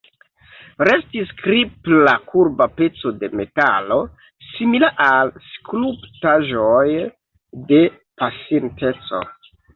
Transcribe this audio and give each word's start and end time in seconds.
Restis 0.87 1.33
kripla 1.41 2.13
kurba 2.31 2.67
peco 2.79 3.11
de 3.25 3.29
metalo, 3.41 3.99
simila 4.47 4.91
al 5.09 5.31
skulptaĵoj 5.51 6.89
de 7.71 7.85
la 7.87 7.93
pasinteco. 8.25 9.25